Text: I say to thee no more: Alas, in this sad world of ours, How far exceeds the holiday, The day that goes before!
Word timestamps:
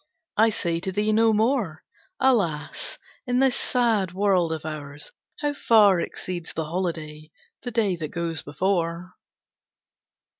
I 0.35 0.49
say 0.49 0.79
to 0.79 0.91
thee 0.91 1.13
no 1.13 1.31
more: 1.31 1.83
Alas, 2.19 2.97
in 3.27 3.37
this 3.37 3.55
sad 3.55 4.13
world 4.13 4.51
of 4.51 4.65
ours, 4.65 5.11
How 5.41 5.53
far 5.53 5.99
exceeds 5.99 6.53
the 6.53 6.65
holiday, 6.65 7.29
The 7.61 7.69
day 7.69 7.95
that 7.97 8.07
goes 8.09 8.41
before! 8.41 9.13